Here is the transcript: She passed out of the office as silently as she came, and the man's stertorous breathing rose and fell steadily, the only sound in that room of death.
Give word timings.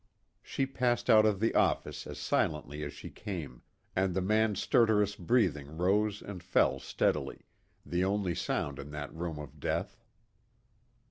She 0.41 0.65
passed 0.65 1.11
out 1.11 1.27
of 1.27 1.39
the 1.39 1.53
office 1.53 2.07
as 2.07 2.17
silently 2.17 2.83
as 2.83 2.91
she 2.91 3.11
came, 3.11 3.61
and 3.95 4.15
the 4.15 4.19
man's 4.23 4.59
stertorous 4.59 5.15
breathing 5.15 5.77
rose 5.77 6.23
and 6.23 6.41
fell 6.41 6.79
steadily, 6.79 7.45
the 7.85 8.03
only 8.03 8.33
sound 8.33 8.79
in 8.79 8.89
that 8.93 9.13
room 9.13 9.37
of 9.37 9.59
death. 9.59 9.99